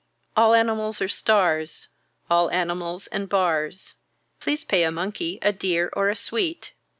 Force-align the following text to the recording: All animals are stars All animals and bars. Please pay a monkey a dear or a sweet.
All 0.35 0.55
animals 0.55 0.99
are 0.99 1.07
stars 1.07 1.87
All 2.27 2.49
animals 2.49 3.05
and 3.05 3.29
bars. 3.29 3.93
Please 4.39 4.63
pay 4.63 4.81
a 4.81 4.89
monkey 4.89 5.37
a 5.43 5.53
dear 5.53 5.91
or 5.93 6.09
a 6.09 6.15
sweet. 6.15 6.73